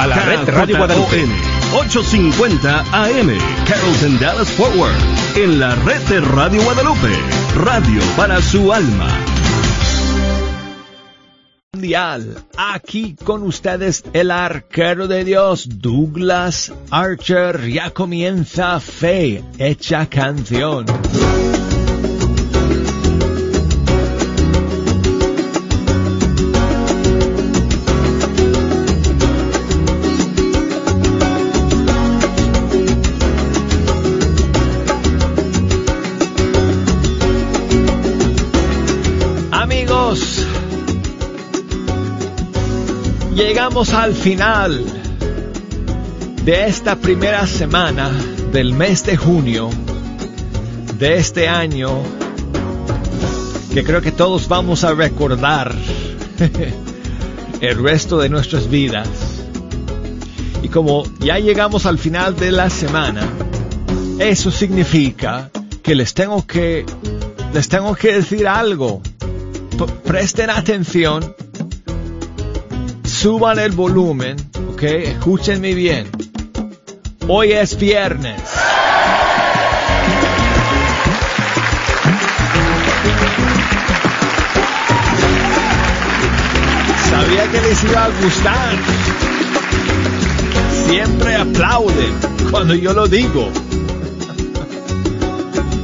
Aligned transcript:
a 0.00 0.06
la 0.06 0.16
red 0.16 0.48
Radio 0.48 0.78
Guadalupe. 0.78 1.26
850 1.74 2.80
AM, 2.90 3.38
Carrollton 3.66 4.18
Dallas 4.18 4.48
Forward, 4.48 4.96
en 5.36 5.60
la 5.60 5.74
red 5.74 6.00
de 6.08 6.20
Radio 6.20 6.62
Guadalupe, 6.62 7.12
radio 7.54 8.00
para 8.16 8.40
su 8.40 8.72
alma. 8.72 9.08
Mundial, 11.74 12.34
aquí 12.56 13.14
con 13.22 13.42
ustedes 13.42 14.04
el 14.14 14.30
arquero 14.30 15.06
de 15.06 15.24
Dios, 15.24 15.68
Douglas 15.68 16.72
Archer, 16.90 17.68
ya 17.68 17.90
comienza 17.90 18.80
Fe 18.80 19.44
Hecha 19.58 20.06
Canción. 20.06 20.86
Llegamos 43.40 43.94
al 43.94 44.14
final 44.14 44.84
de 46.44 46.66
esta 46.66 46.96
primera 46.96 47.46
semana 47.46 48.10
del 48.52 48.74
mes 48.74 49.04
de 49.06 49.16
junio 49.16 49.70
de 50.98 51.16
este 51.16 51.48
año 51.48 52.02
que 53.72 53.82
creo 53.82 54.02
que 54.02 54.12
todos 54.12 54.46
vamos 54.46 54.84
a 54.84 54.92
recordar 54.92 55.74
el 57.62 57.82
resto 57.82 58.18
de 58.18 58.28
nuestras 58.28 58.68
vidas. 58.68 59.08
Y 60.62 60.68
como 60.68 61.04
ya 61.20 61.38
llegamos 61.38 61.86
al 61.86 61.98
final 61.98 62.36
de 62.36 62.52
la 62.52 62.68
semana, 62.68 63.22
eso 64.18 64.50
significa 64.50 65.50
que 65.82 65.94
les 65.94 66.12
tengo 66.12 66.46
que 66.46 66.84
les 67.54 67.68
tengo 67.70 67.94
que 67.94 68.12
decir 68.12 68.46
algo. 68.46 69.00
presten 70.04 70.50
atención 70.50 71.34
suban 73.20 73.58
el 73.58 73.72
volumen, 73.72 74.34
ok, 74.72 74.82
escúchenme 74.82 75.74
bien. 75.74 76.10
Hoy 77.28 77.52
es 77.52 77.78
viernes. 77.78 78.40
Sabía 87.10 87.46
que 87.52 87.60
les 87.60 87.84
iba 87.84 88.04
a 88.06 88.08
gustar. 88.22 88.78
Siempre 90.88 91.36
aplauden 91.36 92.14
cuando 92.50 92.74
yo 92.74 92.94
lo 92.94 93.06
digo. 93.06 93.50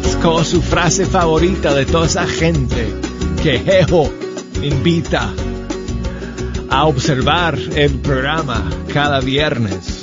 Es 0.06 0.16
como 0.22 0.42
su 0.42 0.62
frase 0.62 1.04
favorita 1.04 1.74
de 1.74 1.84
toda 1.84 2.06
esa 2.06 2.26
gente 2.26 2.94
que 3.42 3.58
Jeho 3.58 4.10
invita 4.62 5.34
a 6.70 6.86
observar 6.86 7.58
el 7.74 7.98
programa 8.00 8.70
cada 8.92 9.20
viernes. 9.20 10.02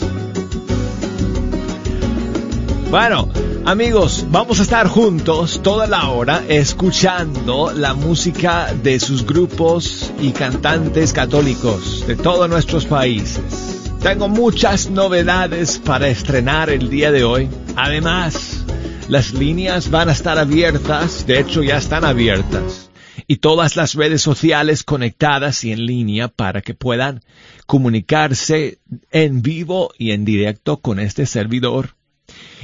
Bueno, 2.90 3.30
amigos, 3.66 4.26
vamos 4.30 4.60
a 4.60 4.64
estar 4.64 4.88
juntos 4.88 5.62
toda 5.64 5.88
la 5.88 6.10
hora 6.10 6.44
escuchando 6.48 7.72
la 7.74 7.94
música 7.94 8.74
de 8.74 9.00
sus 9.00 9.26
grupos 9.26 10.12
y 10.22 10.32
cantantes 10.32 11.12
católicos 11.12 12.06
de 12.06 12.16
todos 12.16 12.50
nuestros 12.50 12.86
países. 12.86 13.92
Tengo 14.02 14.30
muchas 14.30 14.90
novedades 14.90 15.80
para 15.80 16.08
estrenar 16.10 16.70
el 16.70 16.90
día 16.90 17.12
de 17.12 17.24
hoy. 17.24 17.50
Además, 17.76 18.64
las 19.08 19.34
líneas 19.34 19.90
van 19.90 20.10
a 20.10 20.12
estar 20.12 20.38
abiertas, 20.38 21.26
de 21.26 21.40
hecho 21.40 21.64
ya 21.64 21.78
están 21.78 22.06
abiertas 22.06 22.90
y 23.28 23.38
todas 23.38 23.76
las 23.76 23.94
redes 23.96 24.22
sociales 24.22 24.84
conectadas 24.84 25.64
y 25.64 25.72
en 25.72 25.86
línea 25.86 26.28
para 26.28 26.62
que 26.62 26.74
puedan 26.74 27.22
comunicarse 27.66 28.80
en 29.12 29.42
vivo 29.42 29.94
y 29.98 30.12
en 30.12 30.26
directo 30.26 30.78
con 30.78 31.00
este 31.00 31.26
servidor. 31.26 31.96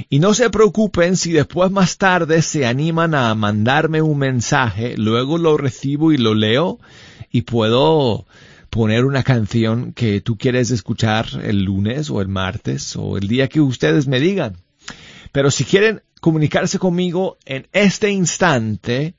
Y 0.08 0.18
no 0.18 0.34
se 0.34 0.50
preocupen 0.50 1.16
si 1.16 1.32
después 1.32 1.70
más 1.70 1.98
tarde 1.98 2.42
se 2.42 2.66
animan 2.66 3.14
a 3.14 3.34
mandarme 3.34 4.02
un 4.02 4.18
mensaje, 4.18 4.96
luego 4.96 5.38
lo 5.38 5.56
recibo 5.56 6.12
y 6.12 6.16
lo 6.16 6.34
leo 6.34 6.78
y 7.30 7.42
puedo 7.42 8.26
poner 8.70 9.04
una 9.04 9.22
canción 9.22 9.92
que 9.92 10.20
tú 10.20 10.38
quieres 10.38 10.70
escuchar 10.70 11.26
el 11.42 11.64
lunes 11.64 12.08
o 12.08 12.20
el 12.20 12.28
martes 12.28 12.96
o 12.96 13.18
el 13.18 13.28
día 13.28 13.48
que 13.48 13.60
ustedes 13.60 14.06
me 14.06 14.20
digan. 14.20 14.56
Pero 15.32 15.50
si 15.50 15.64
quieren 15.64 16.02
comunicarse 16.20 16.78
conmigo 16.78 17.38
en 17.44 17.66
este 17.72 18.10
instante, 18.10 19.14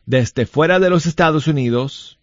Desde 0.04 0.44
fuera 0.44 0.78
de 0.80 0.90
los 0.90 1.06
Estados 1.06 1.46
Unidos 1.46 2.18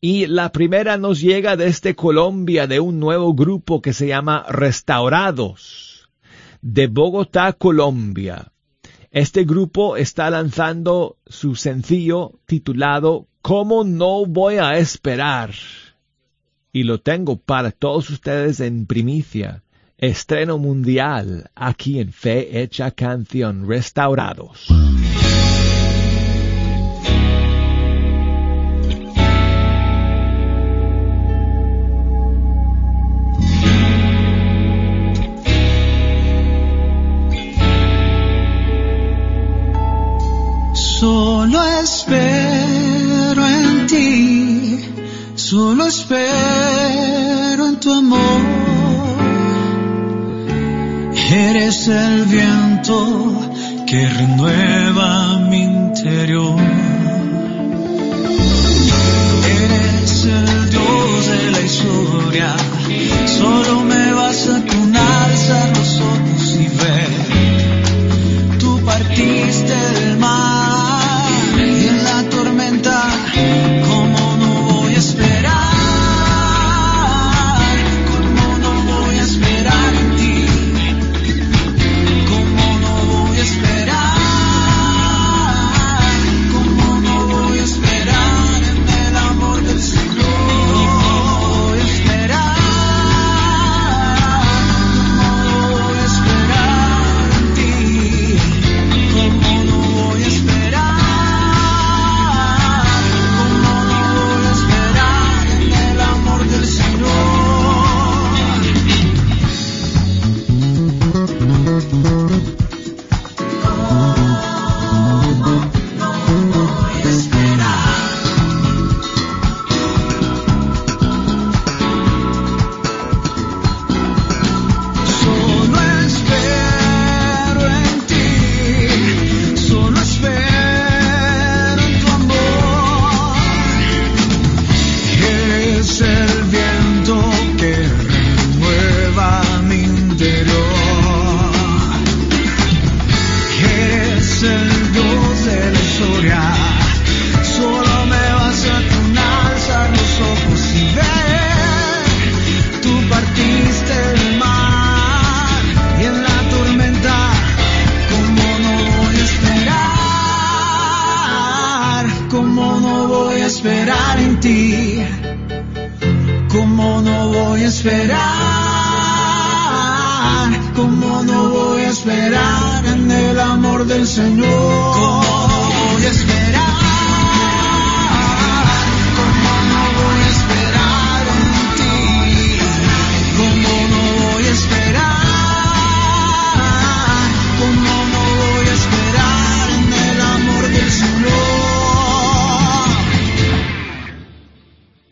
y 0.00 0.26
la 0.26 0.52
primera 0.52 0.96
nos 0.96 1.20
llega 1.20 1.56
desde 1.56 1.94
Colombia 1.94 2.66
de 2.66 2.80
un 2.80 2.98
nuevo 2.98 3.34
grupo 3.34 3.80
que 3.80 3.92
se 3.92 4.06
llama 4.06 4.44
Restaurados, 4.48 6.08
de 6.60 6.86
Bogotá, 6.86 7.52
Colombia. 7.52 8.52
Este 9.10 9.44
grupo 9.44 9.96
está 9.96 10.30
lanzando 10.30 11.18
su 11.26 11.54
sencillo 11.54 12.40
titulado 12.46 13.28
¿Cómo 13.42 13.84
no 13.84 14.24
voy 14.24 14.56
a 14.56 14.78
esperar? 14.78 15.50
Y 16.72 16.84
lo 16.84 17.00
tengo 17.00 17.36
para 17.36 17.70
todos 17.72 18.08
ustedes 18.08 18.60
en 18.60 18.86
primicia. 18.86 19.62
Estreno 19.98 20.58
mundial 20.58 21.50
aquí 21.54 22.00
en 22.00 22.12
Fe 22.12 22.62
Hecha 22.62 22.90
Canción 22.92 23.68
Restaurados. 23.68 24.68
Solo 41.02 41.60
espero 41.82 43.44
en 43.44 43.88
ti, 43.88 44.78
solo 45.34 45.86
espero 45.88 47.66
en 47.66 47.80
tu 47.80 47.92
amor. 47.92 48.42
Eres 51.28 51.88
el 51.88 52.24
viento 52.26 52.96
que 53.84 54.08
renueva 54.10 55.40
mi 55.50 55.62
interior. 55.64 56.60
Eres 59.60 60.24
el 60.24 60.70
Dios 60.70 61.26
de 61.26 61.50
la 61.50 61.60
historia, 61.62 62.54
solo 63.26 63.80
me 63.80 64.12
basta 64.12 64.62
con 64.70 64.96
alzar 64.96 65.68
los 65.76 66.00
ojos 66.00 66.58
y 66.60 66.68
ver. 66.80 67.10
Tú 68.60 68.80
partiste 68.84 70.01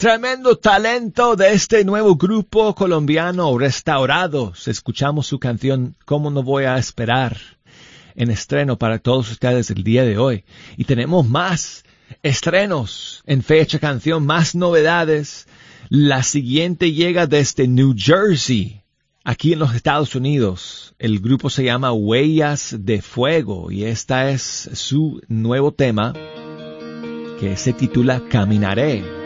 Tremendo 0.00 0.56
talento 0.56 1.36
de 1.36 1.52
este 1.52 1.84
nuevo 1.84 2.16
grupo 2.16 2.74
colombiano 2.74 3.58
Restaurados. 3.58 4.66
Escuchamos 4.66 5.26
su 5.26 5.38
canción 5.38 5.94
¿Cómo 6.06 6.30
no 6.30 6.42
voy 6.42 6.64
a 6.64 6.78
esperar? 6.78 7.36
en 8.14 8.30
estreno 8.30 8.78
para 8.78 8.98
todos 8.98 9.30
ustedes 9.30 9.70
el 9.70 9.84
día 9.84 10.02
de 10.04 10.16
hoy. 10.16 10.44
Y 10.78 10.84
tenemos 10.84 11.28
más 11.28 11.84
estrenos 12.22 13.22
en 13.26 13.42
fecha 13.42 13.78
canción, 13.78 14.24
más 14.24 14.54
novedades. 14.54 15.46
La 15.90 16.22
siguiente 16.22 16.92
llega 16.92 17.26
desde 17.26 17.68
New 17.68 17.94
Jersey, 17.94 18.80
aquí 19.22 19.52
en 19.52 19.58
los 19.58 19.74
Estados 19.74 20.14
Unidos. 20.14 20.94
El 20.98 21.20
grupo 21.20 21.50
se 21.50 21.62
llama 21.62 21.92
Huellas 21.92 22.74
de 22.78 23.02
Fuego 23.02 23.70
y 23.70 23.84
esta 23.84 24.30
es 24.30 24.70
su 24.72 25.20
nuevo 25.28 25.74
tema 25.74 26.14
que 27.38 27.54
se 27.58 27.74
titula 27.74 28.22
Caminaré. 28.30 29.19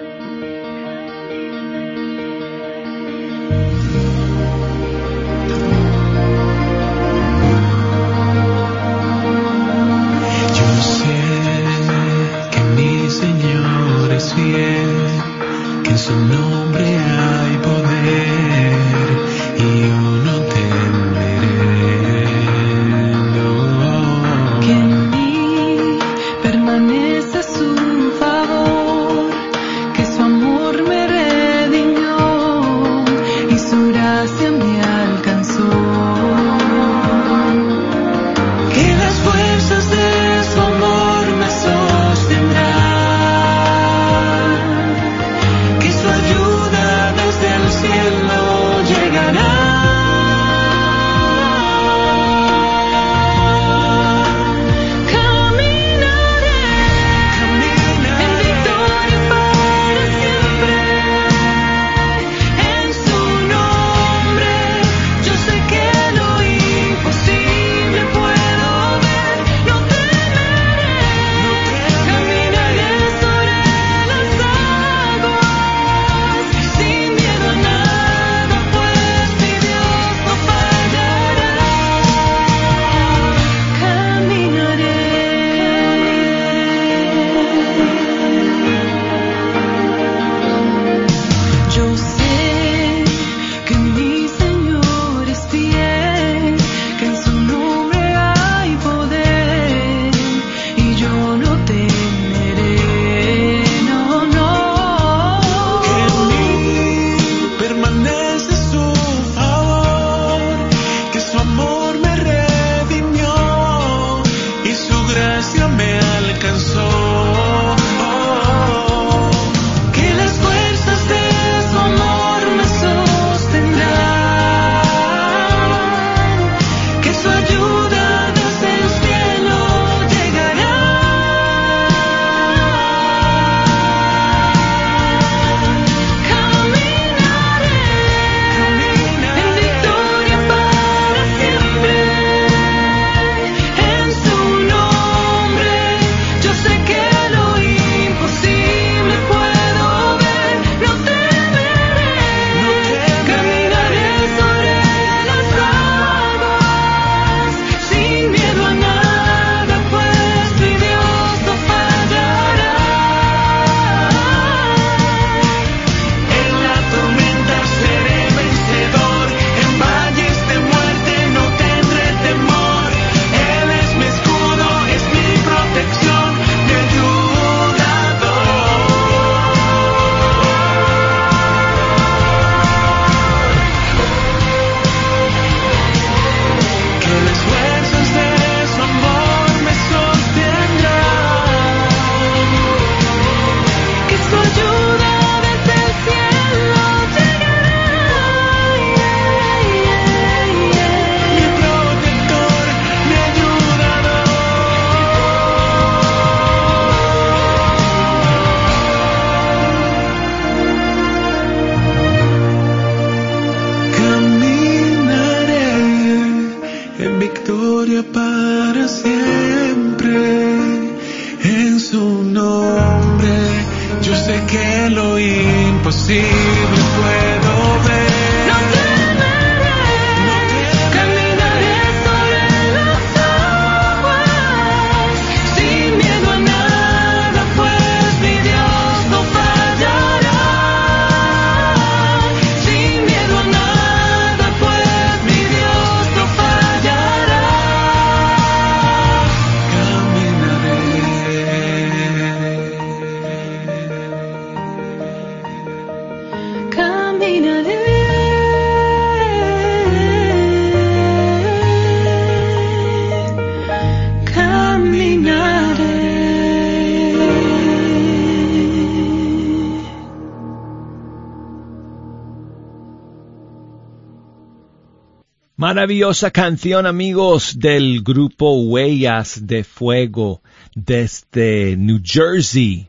Maravillosa 275.75 276.31
canción 276.31 276.87
amigos 276.87 277.59
del 277.59 278.04
grupo 278.04 278.62
Huellas 278.62 279.45
de 279.45 279.64
Fuego 279.64 280.40
desde 280.73 281.76
New 281.76 282.00
Jersey, 282.00 282.87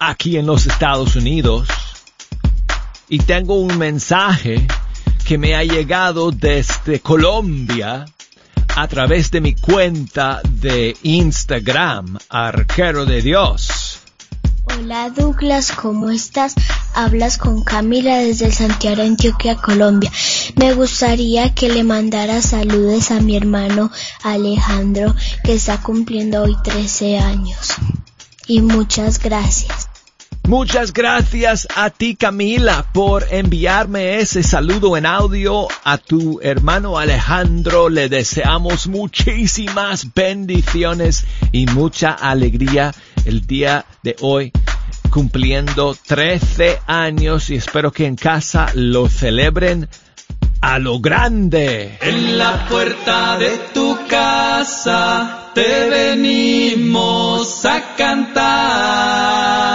aquí 0.00 0.36
en 0.36 0.46
los 0.46 0.66
Estados 0.66 1.14
Unidos. 1.14 1.68
Y 3.08 3.20
tengo 3.20 3.54
un 3.54 3.78
mensaje 3.78 4.66
que 5.24 5.38
me 5.38 5.54
ha 5.54 5.62
llegado 5.62 6.32
desde 6.32 6.98
Colombia 6.98 8.04
a 8.74 8.88
través 8.88 9.30
de 9.30 9.40
mi 9.40 9.54
cuenta 9.54 10.40
de 10.42 10.96
Instagram, 11.04 12.18
Arquero 12.28 13.06
de 13.06 13.22
Dios. 13.22 13.81
Hola 14.78 15.10
Douglas, 15.10 15.70
¿cómo 15.72 16.10
estás? 16.10 16.54
Hablas 16.94 17.36
con 17.36 17.62
Camila 17.62 18.18
desde 18.18 18.50
Santiago, 18.50 19.02
Antioquia, 19.02 19.56
Colombia. 19.56 20.10
Me 20.56 20.72
gustaría 20.72 21.54
que 21.54 21.68
le 21.68 21.84
mandara 21.84 22.40
saludos 22.40 23.10
a 23.10 23.20
mi 23.20 23.36
hermano 23.36 23.90
Alejandro, 24.22 25.14
que 25.44 25.54
está 25.54 25.80
cumpliendo 25.82 26.42
hoy 26.42 26.56
13 26.62 27.18
años. 27.18 27.74
Y 28.46 28.62
muchas 28.62 29.18
gracias. 29.18 29.88
Muchas 30.48 30.92
gracias 30.92 31.68
a 31.76 31.90
ti 31.90 32.16
Camila 32.16 32.86
por 32.92 33.26
enviarme 33.30 34.18
ese 34.18 34.42
saludo 34.42 34.96
en 34.96 35.06
audio 35.06 35.68
a 35.84 35.98
tu 35.98 36.40
hermano 36.42 36.98
Alejandro. 36.98 37.88
Le 37.88 38.08
deseamos 38.08 38.86
muchísimas 38.88 40.12
bendiciones 40.14 41.24
y 41.52 41.66
mucha 41.66 42.10
alegría 42.10 42.92
el 43.24 43.46
día 43.46 43.86
de 44.02 44.16
hoy 44.20 44.52
cumpliendo 45.12 45.94
13 45.94 46.80
años 46.86 47.50
y 47.50 47.56
espero 47.56 47.92
que 47.92 48.06
en 48.06 48.16
casa 48.16 48.72
lo 48.74 49.10
celebren 49.10 49.86
a 50.62 50.78
lo 50.78 51.00
grande. 51.00 51.98
En 52.00 52.38
la 52.38 52.66
puerta 52.66 53.36
de 53.36 53.50
tu 53.74 53.98
casa 54.08 55.50
te 55.54 55.90
venimos 55.90 57.66
a 57.66 57.94
cantar. 57.94 59.71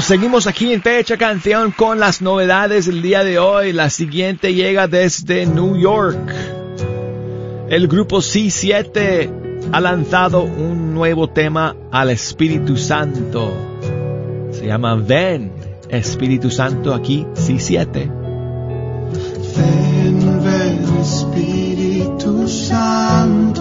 Seguimos 0.00 0.48
aquí 0.48 0.72
en 0.72 0.82
Fecha 0.82 1.16
Canción 1.16 1.70
con 1.70 2.00
las 2.00 2.20
novedades 2.20 2.86
del 2.86 3.00
día 3.00 3.22
de 3.22 3.38
hoy. 3.38 3.72
La 3.72 3.90
siguiente 3.90 4.52
llega 4.52 4.88
desde 4.88 5.46
New 5.46 5.76
York. 5.76 6.18
El 7.68 7.86
grupo 7.86 8.16
C7 8.18 9.70
ha 9.70 9.80
lanzado 9.80 10.42
un 10.42 10.94
nuevo 10.94 11.30
tema 11.30 11.76
al 11.92 12.10
Espíritu 12.10 12.76
Santo. 12.76 13.52
Se 14.50 14.66
llama 14.66 14.96
Ven, 14.96 15.52
Espíritu 15.88 16.50
Santo, 16.50 16.92
aquí 16.92 17.24
C7. 17.34 18.10
Ven, 19.56 20.42
ven, 20.42 20.84
Espíritu 21.00 22.48
Santo. 22.48 23.53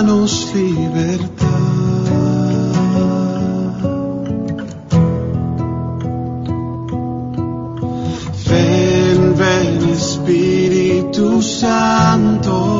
Danos 0.00 0.50
libertad. 0.54 1.46
Ven, 8.48 9.34
ven 9.36 9.90
Espíritu 9.92 11.42
Santo, 11.42 12.79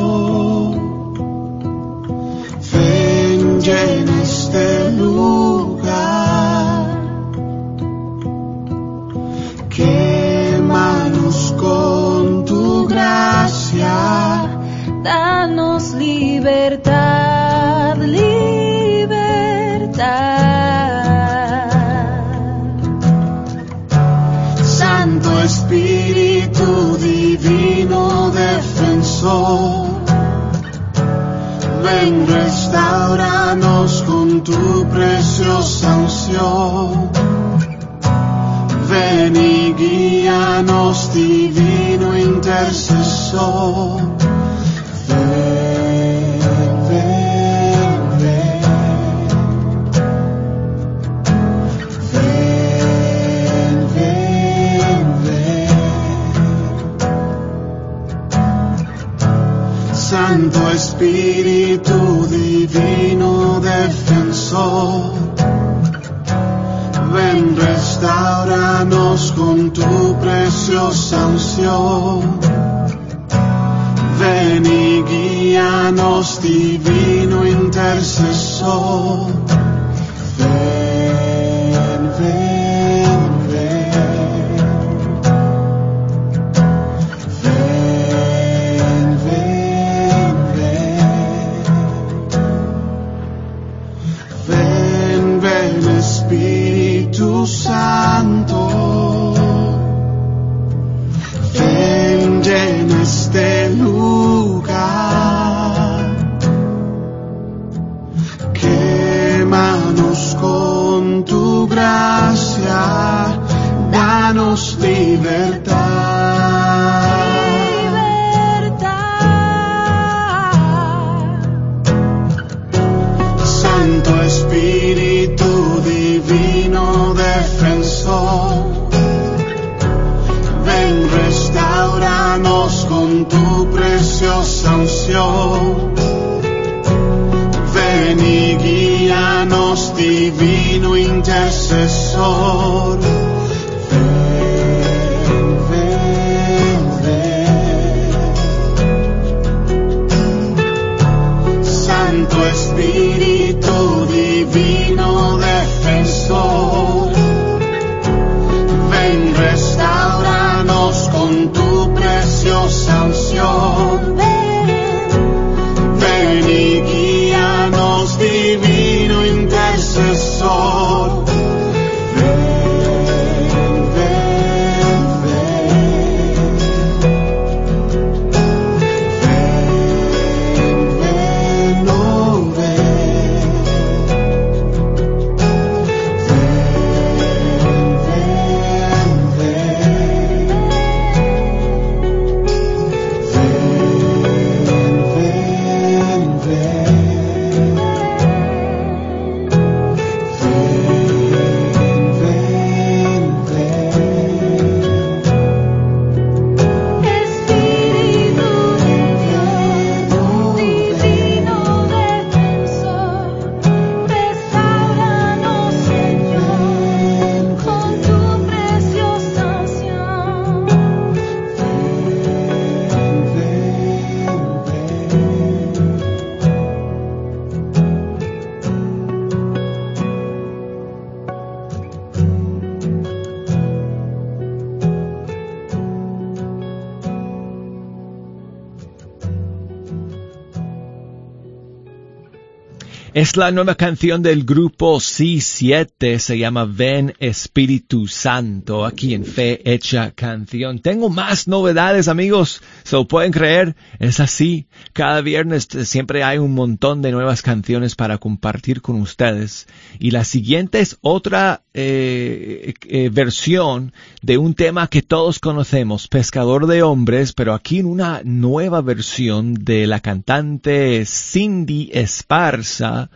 Es 243.31 243.37
la 243.37 243.49
nueva 243.51 243.75
canción 243.75 244.21
del 244.21 244.43
grupo 244.43 244.97
C7, 244.97 246.17
se 246.17 246.37
llama 246.37 246.65
Ven 246.65 247.13
Espíritu 247.17 248.05
Santo, 248.05 248.85
aquí 248.85 249.13
en 249.13 249.23
Fe 249.23 249.61
Hecha 249.63 250.11
Canción. 250.11 250.79
Tengo 250.79 251.09
más 251.09 251.47
novedades 251.47 252.09
amigos, 252.09 252.61
se 252.83 252.97
lo 252.97 253.07
pueden 253.07 253.31
creer, 253.31 253.77
es 253.99 254.19
así. 254.19 254.67
Cada 254.91 255.21
viernes 255.21 255.69
siempre 255.85 256.25
hay 256.25 256.39
un 256.39 256.53
montón 256.53 257.01
de 257.01 257.13
nuevas 257.13 257.41
canciones 257.41 257.95
para 257.95 258.17
compartir 258.17 258.81
con 258.81 258.99
ustedes. 258.99 259.65
Y 259.97 260.11
la 260.11 260.25
siguiente 260.25 260.81
es 260.81 260.97
otra 260.99 261.63
eh, 261.73 262.73
eh, 262.89 263.09
versión 263.13 263.93
de 264.21 264.37
un 264.37 264.55
tema 264.55 264.89
que 264.89 265.03
todos 265.03 265.39
conocemos, 265.39 266.09
Pescador 266.09 266.67
de 266.67 266.83
Hombres, 266.83 267.31
pero 267.31 267.53
aquí 267.53 267.79
en 267.79 267.85
una 267.85 268.23
nueva 268.25 268.81
versión 268.81 269.53
de 269.53 269.87
la 269.87 270.01
cantante 270.01 271.05
Cindy 271.05 271.91
Esparza 271.93 273.09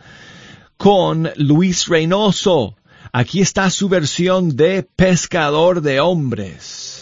con 0.76 1.30
Luis 1.36 1.86
Reynoso. 1.86 2.76
Aquí 3.12 3.40
está 3.40 3.70
su 3.70 3.88
versión 3.88 4.56
de 4.56 4.82
Pescador 4.82 5.80
de 5.80 6.00
Hombres. 6.00 6.95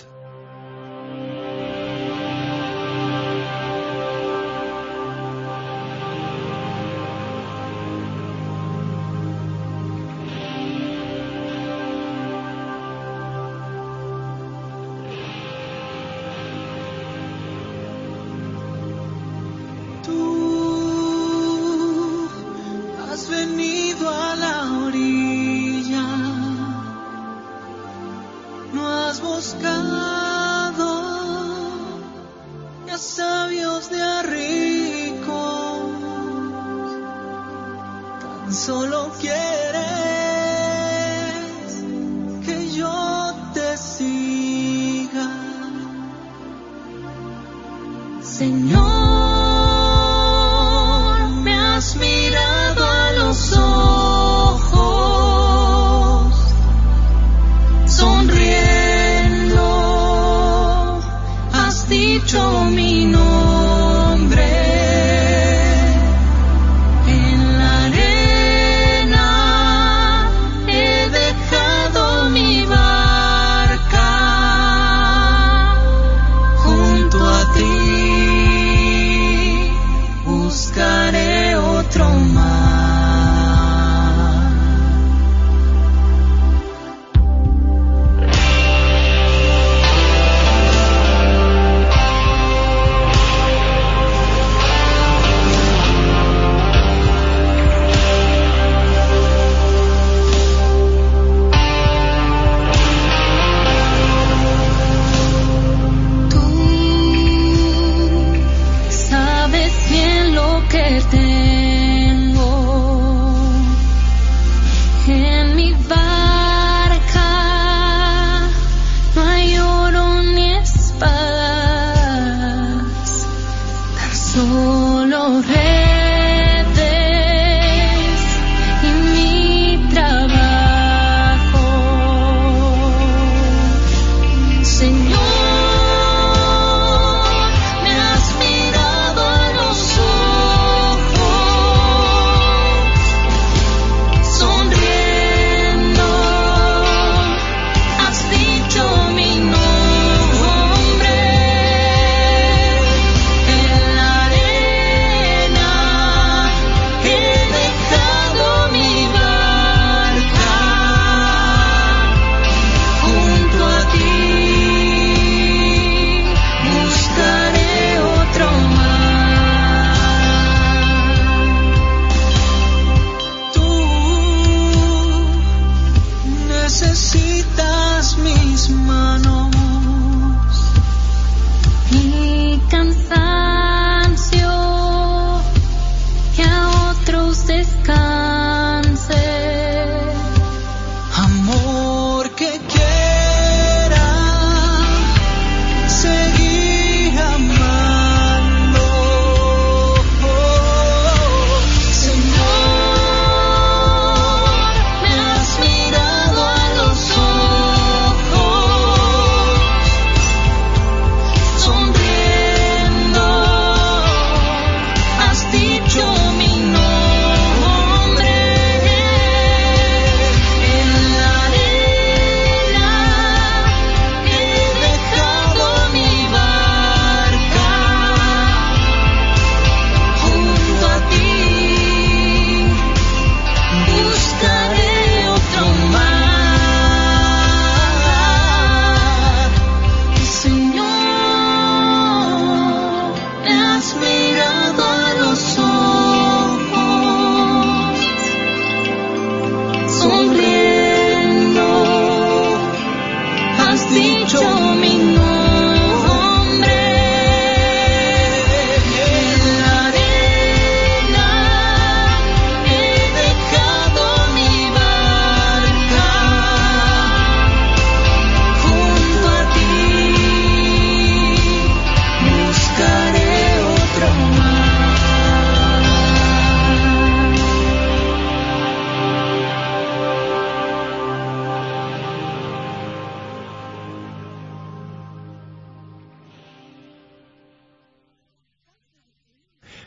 Señor, 48.34 49.13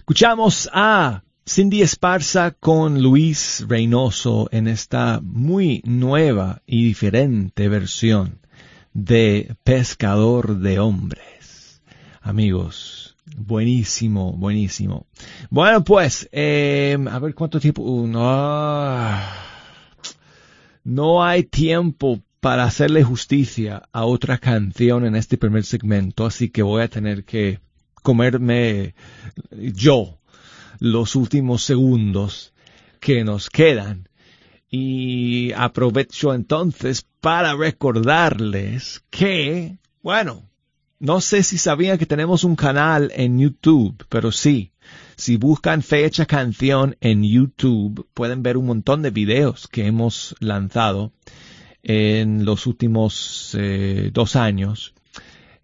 Escuchamos 0.07 0.69
a 0.71 1.21
Cindy 1.45 1.81
Esparza 1.81 2.51
con 2.51 3.03
Luis 3.03 3.65
Reynoso 3.67 4.47
en 4.53 4.69
esta 4.69 5.19
muy 5.21 5.81
nueva 5.83 6.61
y 6.65 6.85
diferente 6.85 7.67
versión 7.67 8.39
de 8.93 9.53
Pescador 9.65 10.59
de 10.59 10.79
Hombres. 10.79 11.81
Amigos, 12.21 13.17
buenísimo, 13.35 14.31
buenísimo. 14.31 15.07
Bueno, 15.49 15.83
pues, 15.83 16.29
eh, 16.31 16.97
a 17.11 17.19
ver 17.19 17.35
cuánto 17.35 17.59
tiempo. 17.59 17.81
uh, 17.81 18.07
no, 18.07 19.19
no 20.85 21.21
hay 21.21 21.43
tiempo 21.43 22.21
para 22.39 22.63
hacerle 22.63 23.03
justicia 23.03 23.83
a 23.91 24.05
otra 24.05 24.37
canción 24.37 25.05
en 25.05 25.17
este 25.17 25.37
primer 25.37 25.65
segmento, 25.65 26.25
así 26.25 26.47
que 26.47 26.63
voy 26.63 26.81
a 26.81 26.87
tener 26.87 27.25
que 27.25 27.59
comerme 28.07 28.95
yo 29.51 30.17
los 30.79 31.17
últimos 31.17 31.61
segundos 31.61 32.53
que 33.01 33.25
nos 33.25 33.49
quedan. 33.49 34.07
Y 34.71 35.51
aprovecho 35.51 36.33
entonces 36.33 37.05
para 37.19 37.53
recordarles 37.53 39.03
que, 39.09 39.79
bueno, 40.01 40.43
no 40.99 41.19
sé 41.19 41.43
si 41.43 41.57
sabían 41.57 41.97
que 41.97 42.05
tenemos 42.05 42.45
un 42.45 42.55
canal 42.55 43.11
en 43.13 43.39
YouTube, 43.39 44.05
pero 44.07 44.31
sí, 44.31 44.71
si 45.17 45.35
buscan 45.35 45.81
fecha 45.81 46.25
canción 46.25 46.95
en 47.01 47.25
YouTube, 47.25 48.07
pueden 48.13 48.41
ver 48.41 48.55
un 48.55 48.67
montón 48.67 49.01
de 49.01 49.09
videos 49.09 49.67
que 49.67 49.85
hemos 49.85 50.33
lanzado 50.39 51.11
en 51.83 52.45
los 52.45 52.67
últimos 52.67 53.53
eh, 53.59 54.11
dos 54.13 54.37
años. 54.37 54.93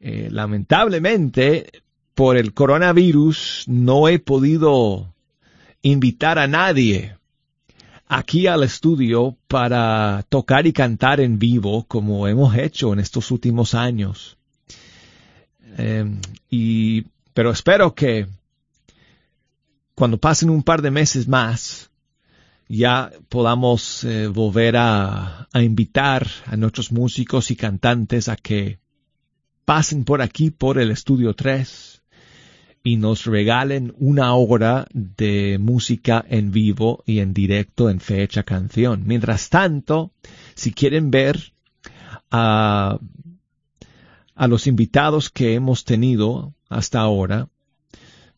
Eh, 0.01 0.27
lamentablemente, 0.29 1.83
por 2.15 2.37
el 2.37 2.53
coronavirus, 2.53 3.65
no 3.67 4.07
he 4.07 4.19
podido 4.19 5.13
invitar 5.81 6.39
a 6.39 6.47
nadie 6.47 7.15
aquí 8.07 8.47
al 8.47 8.63
estudio 8.63 9.35
para 9.47 10.23
tocar 10.29 10.67
y 10.67 10.73
cantar 10.73 11.19
en 11.19 11.39
vivo 11.39 11.85
como 11.85 12.27
hemos 12.27 12.55
hecho 12.55 12.93
en 12.93 12.99
estos 12.99 13.31
últimos 13.31 13.73
años. 13.73 14.37
Eh, 15.77 16.05
y, 16.49 17.05
pero 17.33 17.51
espero 17.51 17.95
que 17.95 18.27
cuando 19.95 20.19
pasen 20.19 20.49
un 20.49 20.63
par 20.63 20.81
de 20.81 20.91
meses 20.91 21.27
más, 21.27 21.89
ya 22.67 23.11
podamos 23.29 24.03
eh, 24.03 24.27
volver 24.27 24.77
a, 24.77 25.47
a 25.51 25.61
invitar 25.61 26.27
a 26.45 26.55
nuestros 26.55 26.91
músicos 26.91 27.51
y 27.51 27.55
cantantes 27.55 28.29
a 28.29 28.35
que 28.35 28.79
pasen 29.65 30.03
por 30.03 30.21
aquí, 30.21 30.51
por 30.51 30.77
el 30.77 30.91
estudio 30.91 31.33
3, 31.33 31.92
y 32.83 32.97
nos 32.97 33.25
regalen 33.25 33.93
una 33.97 34.35
hora 34.35 34.87
de 34.93 35.57
música 35.57 36.23
en 36.27 36.51
vivo 36.51 37.01
y 37.05 37.19
en 37.19 37.33
directo 37.33 37.89
en 37.89 38.01
fecha 38.01 38.43
canción. 38.43 39.03
Mientras 39.05 39.49
tanto, 39.49 40.11
si 40.53 40.73
quieren 40.73 41.09
ver 41.09 41.53
a, 42.29 42.99
a 44.35 44.47
los 44.47 44.67
invitados 44.67 45.29
que 45.29 45.53
hemos 45.53 45.85
tenido 45.85 46.53
hasta 46.67 46.99
ahora, 46.99 47.47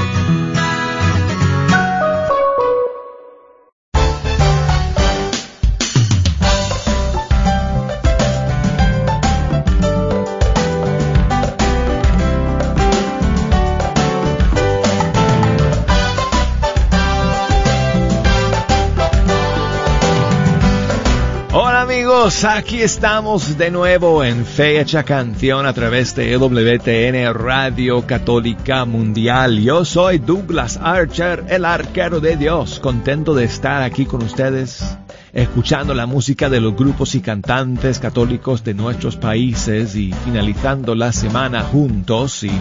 Amigos, 22.22 22.44
aquí 22.44 22.80
estamos 22.80 23.58
de 23.58 23.72
nuevo 23.72 24.22
en 24.22 24.46
Fecha 24.46 25.02
Canción 25.02 25.66
a 25.66 25.72
través 25.72 26.14
de 26.14 26.37
WTN 26.37 27.35
Radio 27.35 28.06
Católica 28.06 28.85
Mundial. 28.85 29.61
Yo 29.61 29.85
soy 29.85 30.18
Douglas 30.18 30.78
Archer, 30.80 31.44
el 31.48 31.64
arquero 31.64 32.20
de 32.20 32.37
Dios, 32.37 32.78
contento 32.78 33.35
de 33.35 33.42
estar 33.42 33.82
aquí 33.82 34.06
con 34.06 34.22
ustedes, 34.22 34.96
escuchando 35.32 35.94
la 35.94 36.06
música 36.06 36.48
de 36.48 36.61
los 36.61 36.76
grupos 36.76 37.16
y 37.16 37.22
cantantes 37.22 37.98
católicos 37.98 38.62
de 38.62 38.74
nuestros 38.74 39.16
países 39.16 39.96
y 39.96 40.12
finalizando 40.24 40.94
la 40.94 41.12
semana 41.12 41.64
juntos. 41.64 42.44
Y, 42.44 42.52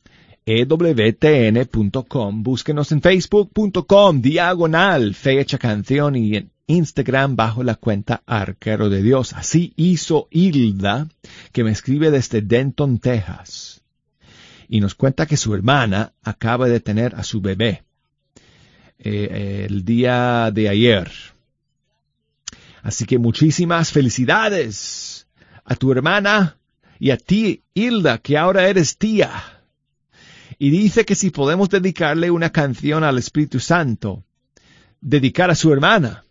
ewtn.com. 0.45 2.43
Búsquenos 2.43 2.91
en 2.91 3.01
facebook.com 3.01 4.21
diagonal 4.21 5.13
fe 5.13 5.45
canción 5.45 6.15
y 6.15 6.37
en 6.37 6.49
Instagram 6.67 7.35
bajo 7.35 7.63
la 7.63 7.75
cuenta 7.75 8.21
Arquero 8.25 8.89
de 8.89 9.01
Dios. 9.01 9.33
Así 9.33 9.73
hizo 9.77 10.27
Hilda, 10.29 11.07
que 11.53 11.63
me 11.63 11.71
escribe 11.71 12.11
desde 12.11 12.41
Denton, 12.41 12.99
Texas. 12.99 13.81
Y 14.67 14.81
nos 14.81 14.95
cuenta 14.95 15.25
que 15.25 15.37
su 15.37 15.55
hermana 15.55 16.13
acaba 16.21 16.67
de 16.67 16.81
tener 16.81 17.15
a 17.15 17.23
su 17.23 17.39
bebé 17.39 17.83
eh, 18.99 19.65
el 19.69 19.85
día 19.85 20.51
de 20.53 20.67
ayer. 20.67 21.09
Así 22.83 23.05
que 23.05 23.17
muchísimas 23.17 23.91
felicidades 23.91 25.27
a 25.63 25.75
tu 25.75 25.91
hermana 25.91 26.57
y 26.99 27.11
a 27.11 27.17
ti, 27.17 27.63
Hilda, 27.73 28.17
que 28.17 28.37
ahora 28.37 28.67
eres 28.67 28.97
tía. 28.97 29.31
Y 30.59 30.69
dice 30.69 31.05
que 31.05 31.15
si 31.15 31.29
podemos 31.29 31.69
dedicarle 31.69 32.29
una 32.31 32.49
canción 32.49 33.03
al 33.03 33.17
Espíritu 33.17 33.59
Santo, 33.59 34.23
dedicar 34.99 35.49
a 35.49 35.55
su 35.55 35.71
hermana 35.71 36.23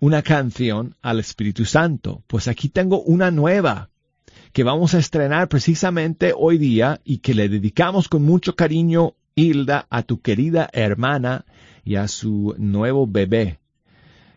una 0.00 0.22
canción 0.22 0.96
al 1.02 1.20
Espíritu 1.20 1.64
Santo. 1.64 2.24
Pues 2.26 2.48
aquí 2.48 2.68
tengo 2.68 3.02
una 3.02 3.30
nueva 3.30 3.90
que 4.52 4.64
vamos 4.64 4.94
a 4.94 4.98
estrenar 4.98 5.48
precisamente 5.48 6.32
hoy 6.36 6.58
día 6.58 7.00
y 7.04 7.18
que 7.18 7.34
le 7.34 7.48
dedicamos 7.48 8.08
con 8.08 8.24
mucho 8.24 8.56
cariño, 8.56 9.14
Hilda, 9.36 9.86
a 9.90 10.02
tu 10.02 10.20
querida 10.20 10.68
hermana 10.72 11.44
y 11.84 11.94
a 11.94 12.08
su 12.08 12.54
nuevo 12.58 13.06
bebé, 13.06 13.60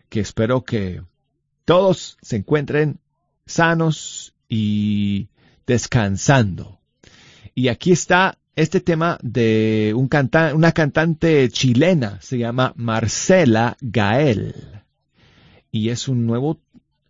que 0.08 0.20
espero 0.20 0.64
que 0.64 1.02
todos 1.64 2.16
se 2.22 2.36
encuentren 2.36 2.98
sanos 3.46 4.34
y 4.48 5.28
descansando. 5.66 6.78
Y 7.54 7.68
aquí 7.68 7.92
está 7.92 8.38
este 8.56 8.80
tema 8.80 9.18
de 9.22 9.92
un 9.96 10.08
una 10.54 10.72
cantante 10.72 11.48
chilena, 11.48 12.20
se 12.20 12.38
llama 12.38 12.72
Marcela 12.76 13.76
Gael. 13.80 14.83
Y 15.74 15.88
es 15.88 16.06
un 16.06 16.24
nuevo, 16.24 16.60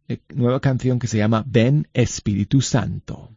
eh, 0.09 0.21
nueva 0.35 0.59
canción 0.59 0.99
que 0.99 1.07
se 1.07 1.19
llama 1.19 1.45
Ven 1.47 1.87
Espíritu 1.93 2.63
Santo. 2.63 3.34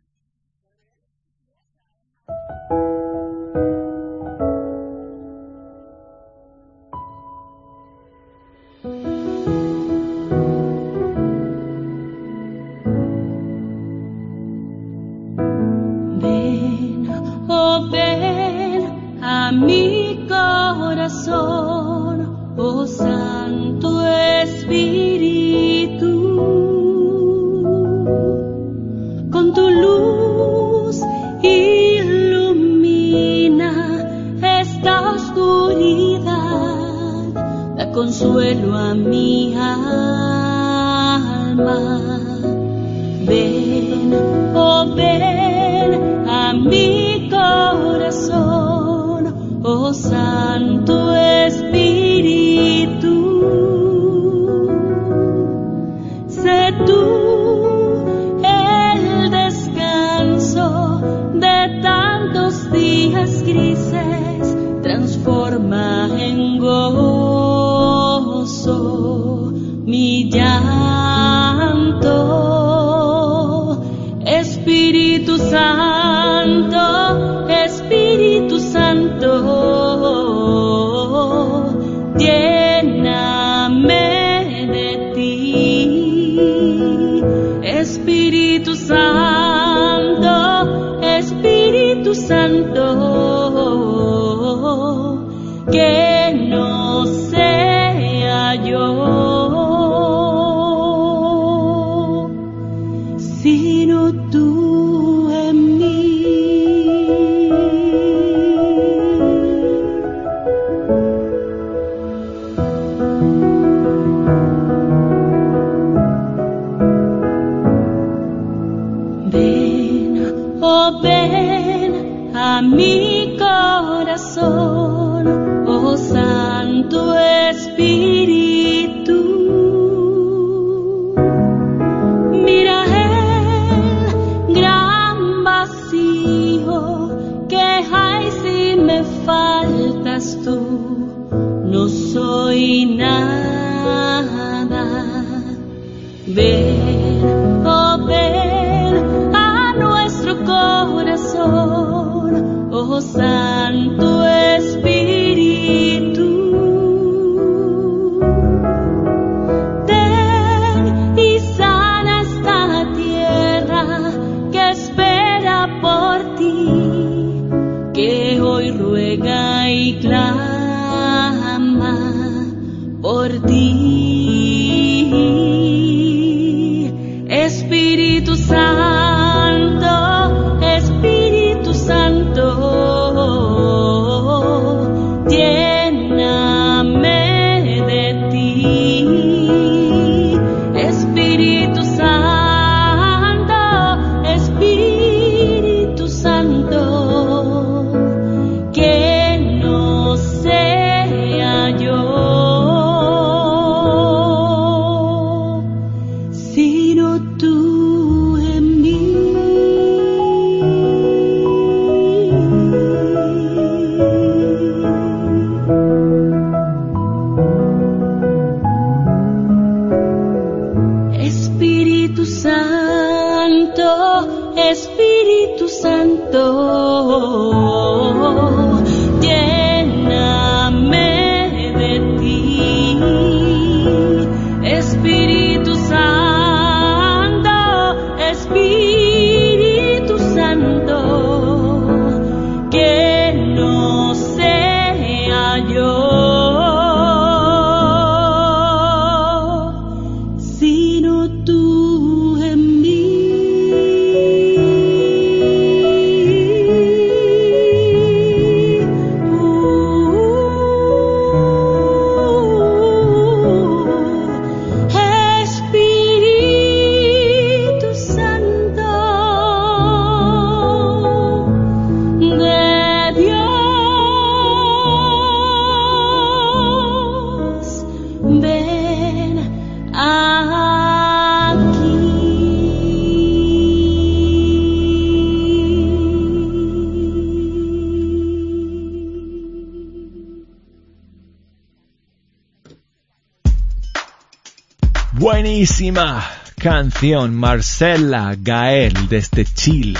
Buenísima 295.78 296.28
canción, 296.58 297.36
Marcela 297.36 298.36
Gael 298.36 299.08
desde 299.10 299.46
Chile. 299.46 300.00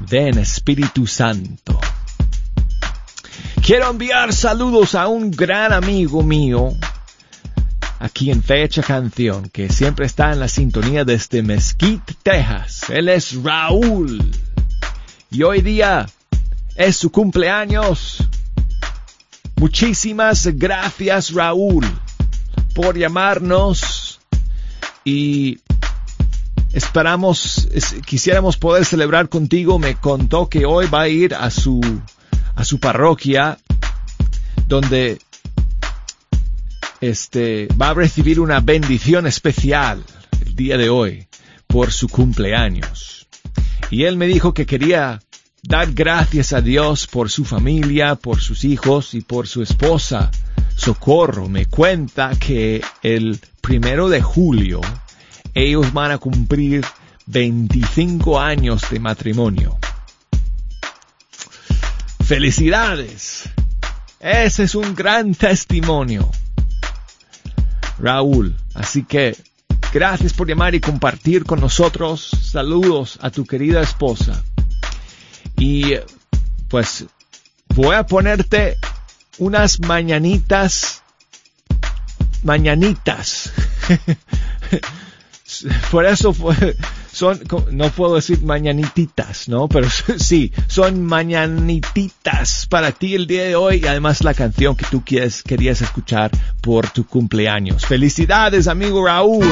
Ven 0.00 0.38
Espíritu 0.38 1.06
Santo. 1.06 1.78
Quiero 3.62 3.90
enviar 3.90 4.32
saludos 4.32 4.94
a 4.94 5.08
un 5.08 5.30
gran 5.30 5.74
amigo 5.74 6.22
mío 6.22 6.74
aquí 7.98 8.30
en 8.30 8.42
Fecha 8.42 8.82
Canción 8.82 9.50
que 9.50 9.68
siempre 9.68 10.06
está 10.06 10.32
en 10.32 10.40
la 10.40 10.48
sintonía 10.48 11.04
desde 11.04 11.42
Mesquite, 11.42 12.14
Texas. 12.22 12.88
Él 12.88 13.10
es 13.10 13.34
Raúl. 13.42 14.30
Y 15.30 15.42
hoy 15.42 15.60
día 15.60 16.06
es 16.74 16.96
su 16.96 17.12
cumpleaños. 17.12 18.26
Muchísimas 19.56 20.46
gracias 20.46 21.34
Raúl 21.34 21.84
por 22.74 22.96
llamarnos 22.96 24.03
y 25.04 25.58
esperamos, 26.72 27.68
es- 27.72 27.94
quisiéramos 28.06 28.56
poder 28.56 28.84
celebrar 28.84 29.28
contigo. 29.28 29.78
Me 29.78 29.96
contó 29.96 30.48
que 30.48 30.64
hoy 30.66 30.86
va 30.86 31.02
a 31.02 31.08
ir 31.08 31.34
a 31.34 31.50
su, 31.50 31.80
a 32.56 32.64
su 32.64 32.78
parroquia 32.80 33.58
donde 34.66 35.18
este, 37.00 37.68
va 37.80 37.90
a 37.90 37.94
recibir 37.94 38.40
una 38.40 38.60
bendición 38.60 39.26
especial 39.26 40.02
el 40.44 40.56
día 40.56 40.76
de 40.78 40.88
hoy 40.88 41.26
por 41.66 41.92
su 41.92 42.08
cumpleaños. 42.08 43.26
Y 43.90 44.04
él 44.04 44.16
me 44.16 44.26
dijo 44.26 44.54
que 44.54 44.66
quería 44.66 45.20
dar 45.62 45.92
gracias 45.92 46.52
a 46.52 46.60
Dios 46.60 47.06
por 47.06 47.30
su 47.30 47.44
familia, 47.44 48.14
por 48.16 48.40
sus 48.40 48.64
hijos 48.64 49.14
y 49.14 49.20
por 49.20 49.46
su 49.46 49.62
esposa. 49.62 50.30
Socorro 50.76 51.48
me 51.48 51.66
cuenta 51.66 52.32
que 52.38 52.82
el 53.02 53.38
primero 53.64 54.10
de 54.10 54.20
julio 54.20 54.82
ellos 55.54 55.92
van 55.92 56.10
a 56.10 56.18
cumplir 56.18 56.84
25 57.26 58.38
años 58.38 58.82
de 58.90 59.00
matrimonio. 59.00 59.78
Felicidades. 62.24 63.48
Ese 64.20 64.64
es 64.64 64.74
un 64.74 64.94
gran 64.94 65.34
testimonio. 65.34 66.30
Raúl, 67.98 68.54
Así 68.74 69.04
que 69.04 69.36
gracias 69.92 70.32
por 70.32 70.48
llamar 70.48 70.74
y 70.74 70.80
compartir 70.80 71.44
con 71.44 71.60
nosotros. 71.60 72.28
Saludos 72.42 73.18
a 73.22 73.30
tu 73.30 73.46
querida 73.46 73.80
esposa. 73.80 74.42
Y 75.56 75.94
pues 76.68 77.06
voy 77.68 77.94
a 77.94 78.04
ponerte 78.04 78.78
unas 79.38 79.80
mañanitas, 79.80 81.03
mañanitas. 82.44 83.52
Por 85.90 86.06
eso 86.06 86.34
son, 87.12 87.40
no 87.70 87.90
puedo 87.90 88.16
decir 88.16 88.42
mañanititas, 88.42 89.48
¿no? 89.48 89.68
Pero 89.68 89.88
sí, 90.18 90.52
son 90.66 91.04
mañanititas 91.04 92.66
para 92.66 92.92
ti 92.92 93.14
el 93.14 93.26
día 93.26 93.44
de 93.44 93.56
hoy 93.56 93.80
y 93.82 93.86
además 93.86 94.24
la 94.24 94.34
canción 94.34 94.76
que 94.76 94.86
tú 94.90 95.02
quieres, 95.04 95.42
querías 95.42 95.80
escuchar 95.80 96.30
por 96.60 96.90
tu 96.90 97.06
cumpleaños. 97.06 97.86
Felicidades, 97.86 98.68
amigo 98.68 99.04
Raúl. 99.04 99.46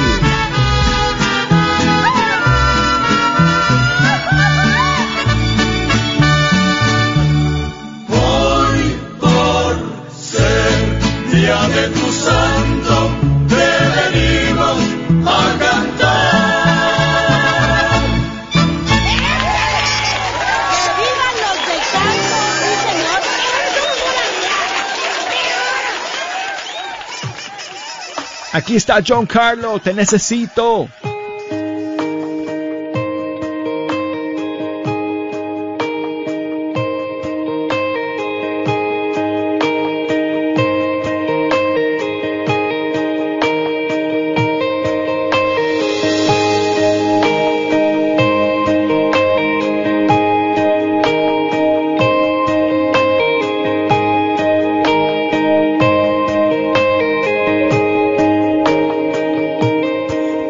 Aquí 28.53 28.76
está 28.76 29.03
John 29.07 29.24
Carlo, 29.24 29.78
te 29.78 29.94
necesito. 29.94 30.88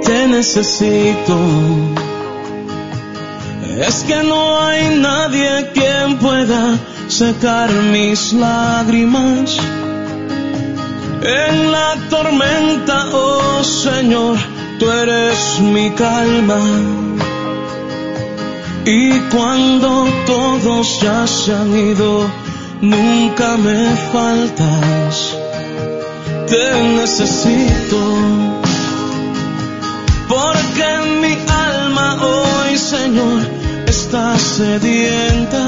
Te 0.04 0.26
necesito. 0.28 1.38
Es 3.86 4.04
que 4.04 4.22
no 4.22 4.60
hay 4.60 4.98
nadie 4.98 5.70
quien 5.72 6.18
pueda 6.18 6.78
secar 7.08 7.70
mis 7.92 8.32
lágrimas. 8.32 9.56
En 11.22 11.72
la 11.72 11.96
tormenta, 12.10 13.06
oh 13.12 13.64
Señor, 13.64 14.36
tú 14.78 14.90
eres 14.90 15.60
mi 15.60 15.90
calma. 15.90 16.60
Y 18.84 19.18
cuando 19.32 20.06
todos 20.26 21.00
ya 21.00 21.26
se 21.26 21.54
han 21.54 21.76
ido, 21.76 22.28
nunca 22.80 23.56
me 23.56 23.96
faltas. 24.12 25.36
Te 26.48 26.82
necesito 26.96 28.62
porque 30.32 30.90
mi 31.20 31.34
alma 31.50 32.08
hoy, 32.22 32.78
Señor, 32.78 33.40
está 33.86 34.38
sedienta. 34.38 35.64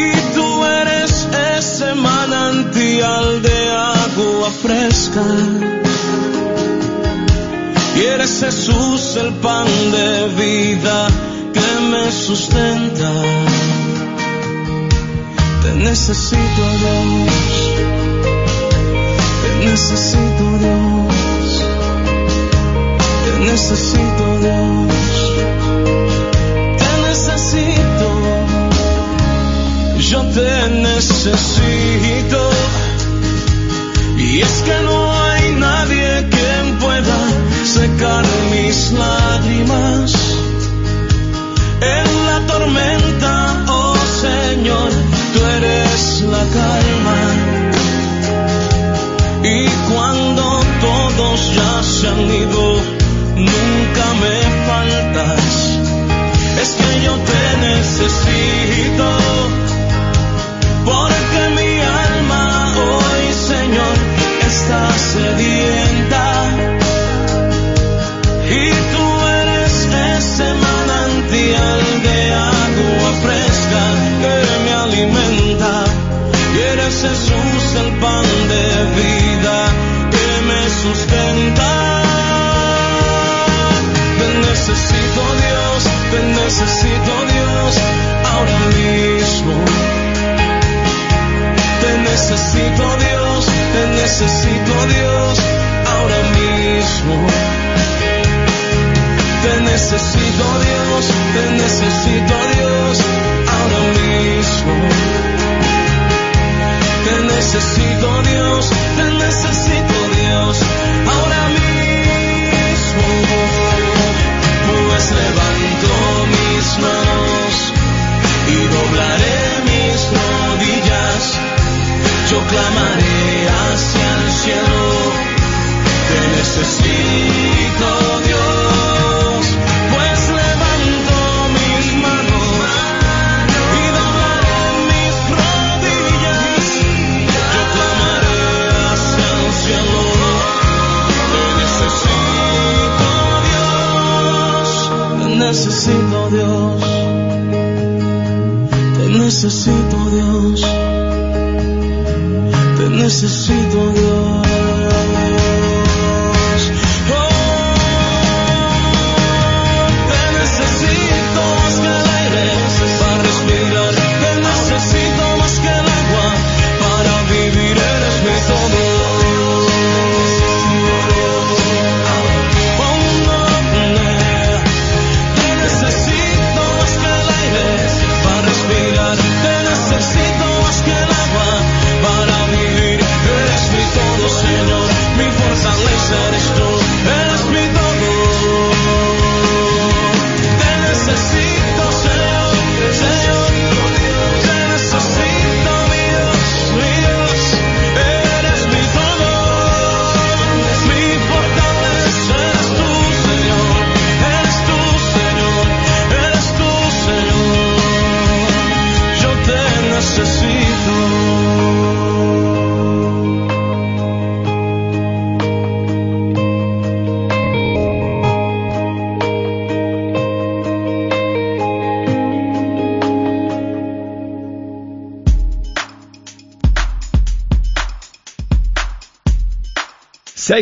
Y 0.00 0.02
tú 0.34 0.64
eres 0.64 1.28
ese 1.58 1.94
manantial 1.94 3.42
de 3.42 3.58
agua 3.70 4.50
fresca. 4.62 5.26
Y 7.96 8.00
eres 8.14 8.40
Jesús 8.44 9.16
el 9.16 9.32
pan 9.44 9.66
de 9.96 10.10
vida 10.44 11.08
que 11.56 11.70
me 11.90 12.12
sustenta. 12.12 13.12
Te 15.62 15.70
necesito, 15.88 16.62
Dios. 16.80 17.30
Te 19.42 19.50
necesito, 19.66 20.44
Dios. 20.60 21.39
Necesito, 23.40 24.38
Dios. 24.40 24.92
Te 26.78 26.90
necesito. 27.08 28.08
Yo 29.98 30.20
te 30.36 30.68
necesito. 30.70 32.50
Y 34.18 34.40
es 34.40 34.62
que 34.66 34.82
no 34.84 35.22
hay 35.22 35.54
nadie 35.54 36.28
quien 36.28 36.78
pueda 36.78 37.18
secar 37.64 38.24
mis 38.50 38.92
lágrimas. 38.92 40.14
En 41.80 42.26
la 42.26 42.46
tormenta, 42.46 43.64
oh 43.68 43.96
Señor, 44.20 44.90
tú 45.32 45.44
eres 45.56 46.20
la 46.22 46.44
calma. 46.54 46.89
he 58.40 58.79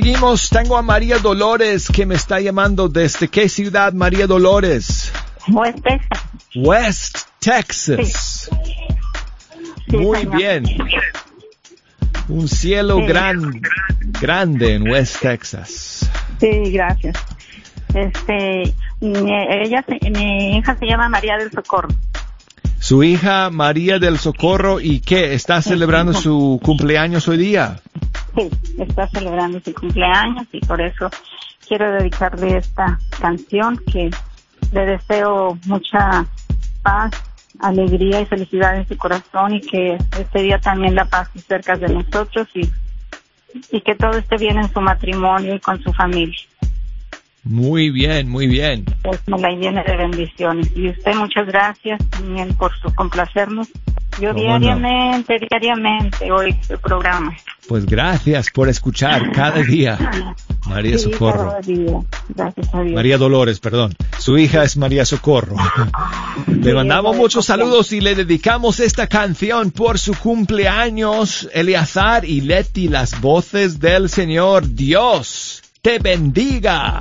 Seguimos, 0.01 0.49
tengo 0.49 0.76
a 0.76 0.82
María 0.82 1.18
Dolores 1.18 1.88
que 1.88 2.07
me 2.07 2.14
está 2.14 2.38
llamando 2.38 2.88
desde 2.88 3.26
qué 3.26 3.49
ciudad, 3.49 3.92
María 3.92 4.28
Dolores? 4.28 5.11
West 5.49 5.78
Texas. 5.82 6.24
West 6.55 7.18
Texas. 7.40 8.49
Sí, 9.90 9.96
Muy 9.96 10.18
señor. 10.18 10.36
bien. 10.36 10.64
Un 12.28 12.46
cielo 12.46 12.99
Sí. 12.99 13.07
gran, 13.07 13.61
grande 14.20 14.74
en 14.74 14.88
West 14.88 15.16
Texas. 15.20 16.09
Sí, 16.38 16.70
gracias. 16.70 17.16
Este, 17.92 18.72
ella, 19.01 19.84
mi 20.12 20.59
hija 20.59 20.76
se 20.78 20.86
llama 20.86 21.09
María 21.09 21.38
del 21.38 21.51
Socorro. 21.51 21.88
Su 22.78 23.03
hija 23.03 23.51
María 23.51 23.99
del 23.99 24.20
Socorro 24.20 24.78
y 24.78 25.01
qué, 25.01 25.34
está 25.34 25.61
celebrando 25.61 26.12
su 26.12 26.61
cumpleaños 26.62 27.26
hoy 27.26 27.38
día. 27.38 27.80
Sí, 28.39 28.49
está 28.78 29.09
celebrando 29.09 29.59
su 29.61 29.74
cumpleaños 29.74 30.47
y 30.53 30.61
por 30.61 30.80
eso 30.80 31.11
quiero 31.66 31.91
dedicarle 31.91 32.59
esta 32.59 32.97
canción 33.20 33.76
que 33.91 34.11
le 34.72 34.86
deseo 34.86 35.59
mucha 35.66 36.24
paz, 36.82 37.11
alegría 37.59 38.20
y 38.20 38.26
felicidad 38.26 38.76
en 38.76 38.86
su 38.86 38.97
corazón 38.97 39.55
y 39.55 39.61
que 39.61 39.99
este 40.20 40.43
día 40.43 40.61
también 40.61 40.95
la 40.95 41.07
paz 41.07 41.28
esté 41.34 41.41
cerca 41.41 41.76
de 41.76 41.93
nosotros 41.93 42.47
y, 42.55 42.70
y 43.72 43.80
que 43.80 43.97
todo 43.97 44.16
esté 44.16 44.36
bien 44.36 44.59
en 44.59 44.72
su 44.72 44.80
matrimonio 44.80 45.57
y 45.57 45.59
con 45.59 45.82
su 45.82 45.93
familia. 45.93 46.39
Muy 47.43 47.91
bien, 47.91 48.28
muy 48.28 48.47
bien. 48.47 48.84
Pues 49.03 49.20
me 49.26 49.39
la 49.39 49.51
llene 49.51 49.82
de 49.82 49.97
bendiciones. 49.97 50.70
Y 50.76 50.91
usted 50.91 51.14
muchas 51.14 51.47
gracias 51.47 51.99
también 52.11 52.55
por 52.55 52.72
su 52.78 52.95
complacernos. 52.95 53.68
Yo 54.20 54.34
diariamente, 54.34 55.38
diariamente 55.48 56.30
oigo 56.30 56.58
el 56.68 56.78
programa. 56.78 57.36
Pues 57.68 57.86
gracias 57.86 58.50
por 58.50 58.68
escuchar 58.68 59.30
cada 59.32 59.62
día. 59.62 59.96
María 60.66 60.98
Sí, 60.98 61.10
Socorro. 61.10 61.48
cada 61.50 61.60
día. 61.60 62.00
Gracias 62.30 62.74
a 62.74 62.80
Dios. 62.82 62.94
María 62.94 63.18
Dolores, 63.18 63.60
perdón. 63.60 63.94
Su 64.18 64.36
hija 64.38 64.64
es 64.64 64.76
María 64.76 65.04
Socorro. 65.04 65.56
Le 66.46 66.74
mandamos 66.74 67.16
muchos 67.16 67.46
saludos 67.46 67.92
y 67.92 68.00
le 68.00 68.14
dedicamos 68.14 68.80
esta 68.80 69.06
canción 69.06 69.70
por 69.70 69.98
su 69.98 70.14
cumpleaños. 70.14 71.48
Eleazar 71.52 72.24
y 72.24 72.40
Leti, 72.40 72.88
las 72.88 73.20
voces 73.20 73.78
del 73.80 74.08
Señor. 74.08 74.74
Dios 74.74 75.62
te 75.82 75.98
bendiga. 75.98 76.98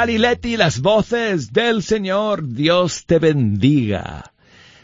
Eleazar 0.00 0.10
y 0.10 0.18
Leti, 0.18 0.56
las 0.56 0.80
voces 0.80 1.52
del 1.52 1.82
Señor. 1.82 2.48
Dios 2.54 3.04
te 3.04 3.18
bendiga. 3.18 4.32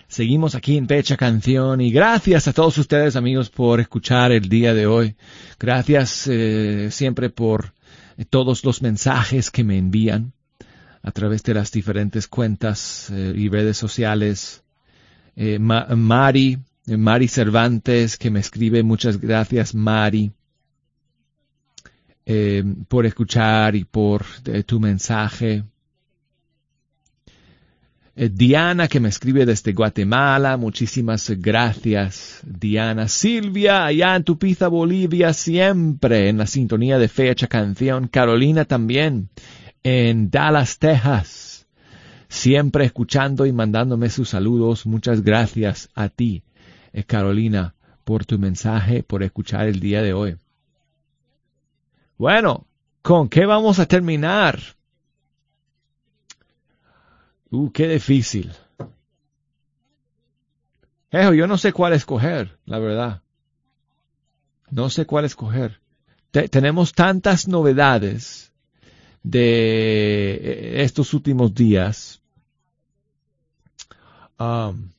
Seguimos 0.08 0.54
aquí 0.54 0.76
en 0.76 0.86
Pecha 0.86 1.16
Canción 1.16 1.80
y 1.80 1.90
gracias 1.90 2.48
a 2.48 2.52
todos 2.52 2.76
ustedes 2.76 3.16
amigos 3.16 3.48
por 3.48 3.80
escuchar 3.80 4.30
el 4.30 4.48
día 4.50 4.74
de 4.74 4.86
hoy. 4.86 5.16
Gracias 5.58 6.26
eh, 6.30 6.88
siempre 6.90 7.30
por 7.30 7.72
eh, 8.18 8.26
todos 8.28 8.62
los 8.64 8.82
mensajes 8.82 9.50
que 9.50 9.64
me 9.64 9.78
envían 9.78 10.34
a 11.02 11.12
través 11.12 11.42
de 11.44 11.54
las 11.54 11.72
diferentes 11.72 12.28
cuentas 12.28 13.08
eh, 13.10 13.32
y 13.34 13.48
redes 13.48 13.78
sociales. 13.78 14.64
Ma- 15.58 15.86
Mari, 15.96 16.58
Mari 16.86 17.28
Cervantes 17.28 18.18
que 18.18 18.30
me 18.30 18.40
escribe, 18.40 18.82
muchas 18.82 19.18
gracias 19.18 19.74
Mari 19.74 20.32
eh, 22.28 22.64
por 22.88 23.06
escuchar 23.06 23.76
y 23.76 23.84
por 23.84 24.26
eh, 24.46 24.64
tu 24.64 24.80
mensaje. 24.80 25.62
Eh, 28.16 28.30
Diana, 28.32 28.88
que 28.88 28.98
me 28.98 29.08
escribe 29.08 29.46
desde 29.46 29.72
Guatemala, 29.72 30.56
muchísimas 30.56 31.30
gracias, 31.30 32.40
Diana. 32.44 33.06
Silvia, 33.06 33.86
allá 33.86 34.16
en 34.16 34.24
Tupiza, 34.24 34.66
Bolivia, 34.66 35.32
siempre 35.32 36.28
en 36.28 36.38
la 36.38 36.48
sintonía 36.48 36.98
de 36.98 37.06
Fecha 37.06 37.46
Canción. 37.46 38.08
Carolina 38.08 38.64
también, 38.64 39.28
en 39.84 40.28
Dallas, 40.28 40.80
Texas, 40.80 41.68
siempre 42.28 42.86
escuchando 42.86 43.46
y 43.46 43.52
mandándome 43.52 44.10
sus 44.10 44.30
saludos. 44.30 44.84
Muchas 44.84 45.22
gracias 45.22 45.90
a 45.94 46.08
ti, 46.08 46.42
Carolina, 47.06 47.76
por 48.02 48.24
tu 48.24 48.36
mensaje, 48.36 49.04
por 49.04 49.22
escuchar 49.22 49.68
el 49.68 49.78
día 49.78 50.02
de 50.02 50.12
hoy. 50.12 50.38
Bueno, 52.18 52.66
¿con 53.02 53.28
qué 53.30 53.46
vamos 53.46 53.78
a 53.78 53.86
terminar? 53.86 54.60
Uh, 57.50 57.70
qué 57.72 57.88
difícil. 57.88 58.52
Ejo, 61.10 61.34
yo 61.34 61.46
no 61.48 61.58
sé 61.58 61.72
cuál 61.72 61.94
escoger, 61.94 62.58
la 62.64 62.78
verdad. 62.78 63.22
No 64.70 64.90
sé 64.90 65.06
cuál 65.06 65.24
escoger. 65.24 65.80
Te- 66.30 66.48
tenemos 66.48 66.92
tantas 66.92 67.48
novedades 67.48 68.52
de 69.22 70.34
eh, 70.34 70.82
estos 70.84 71.14
últimos 71.14 71.54
días. 71.54 72.22
Um, 74.38 74.90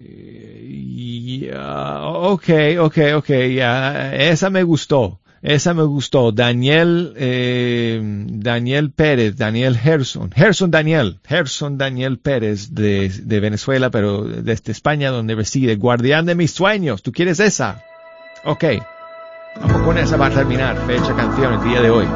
y, 0.00 1.48
ah, 1.54 2.02
ok, 2.06 2.48
ok, 2.80 2.98
ok, 3.16 3.28
ya, 3.54 4.14
esa 4.14 4.50
me 4.50 4.62
gustó. 4.62 5.20
Esa 5.42 5.74
me 5.74 5.84
gustó. 5.84 6.32
Daniel, 6.32 7.12
eh, 7.16 8.00
Daniel 8.02 8.90
Pérez, 8.90 9.36
Daniel 9.36 9.76
Gerson, 9.76 10.32
Gerson 10.32 10.72
Daniel, 10.72 11.20
Gerson 11.24 11.78
Daniel 11.78 12.18
Pérez 12.18 12.74
de, 12.74 13.08
de 13.10 13.40
Venezuela, 13.40 13.90
pero 13.90 14.24
desde 14.24 14.72
España 14.72 15.10
donde 15.10 15.36
reside. 15.36 15.76
Guardián 15.76 16.26
de 16.26 16.34
mis 16.34 16.50
sueños. 16.50 17.02
¿Tú 17.02 17.12
quieres 17.12 17.38
esa? 17.38 17.84
Ok. 18.44 18.64
Vamos 19.60 19.82
con 19.82 19.98
esa 19.98 20.18
para 20.18 20.34
terminar. 20.34 20.84
Fecha 20.86 21.14
canción 21.14 21.54
el 21.54 21.68
día 21.68 21.80
de 21.80 21.90
hoy. 21.90 22.06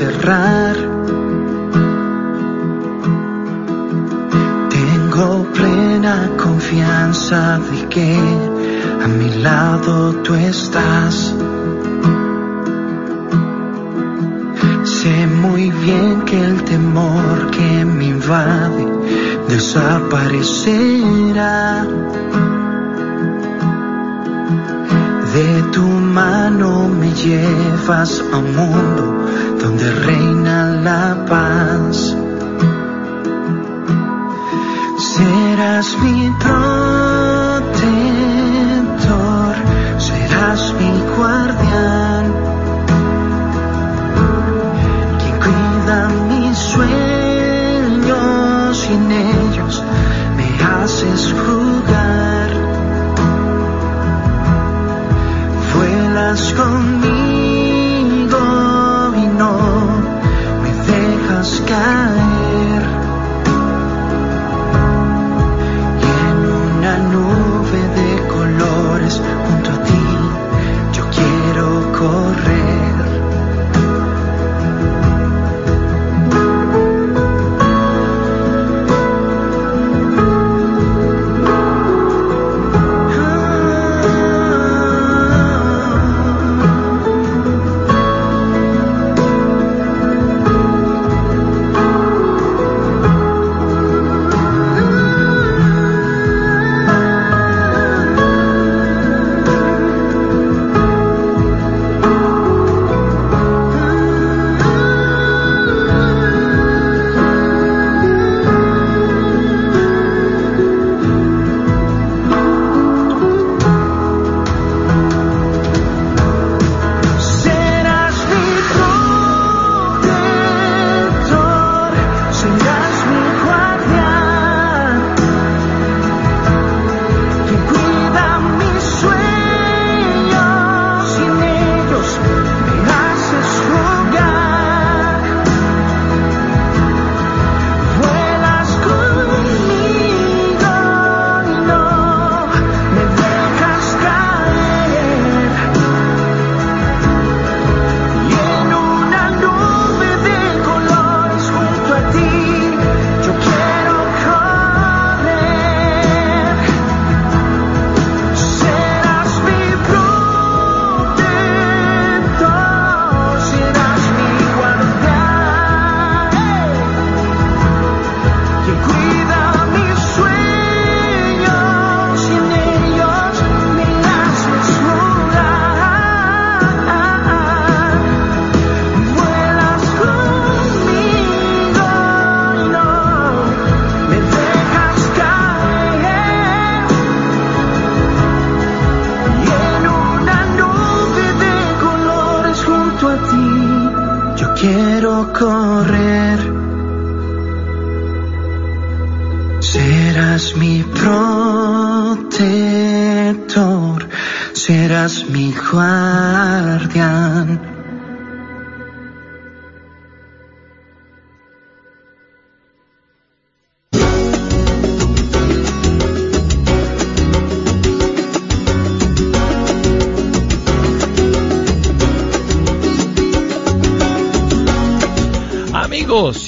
Cerrar, 0.00 0.76
tengo 4.76 5.28
plena 5.52 6.16
confianza 6.38 7.40
de 7.68 7.78
que 7.92 8.10
a 9.04 9.06
mi 9.08 9.30
lado 9.42 10.14
tú 10.24 10.32
estás. 10.36 11.34
Sé 14.84 15.26
muy 15.26 15.70
bien 15.84 16.22
que 16.22 16.38
el 16.48 16.64
temor 16.64 17.50
que 17.50 17.84
me 17.84 18.06
invade 18.06 18.86
desaparecerá. 19.48 21.84
De 25.34 25.62
tu 25.74 25.86
mano 26.20 26.88
me 26.88 27.12
llevas 27.12 28.24
a 28.32 28.38
un 28.38 28.56
mundo 28.56 29.19
donde 29.60 29.92
reina 29.92 30.70
la 30.82 31.26
paz. 31.26 32.16
Serás 34.98 35.96
mi 36.02 36.30
protector, 36.38 37.14
serás 39.98 40.74
mi 40.78 40.92
guardián, 41.16 42.24
quien 45.18 45.36
cuida 45.44 45.98
mis 46.30 46.56
sueños 46.74 48.08
y 48.88 48.92
en 48.94 49.12
ellos 49.12 49.74
me 50.36 50.48
haces 50.64 51.22
jugar. 51.44 51.99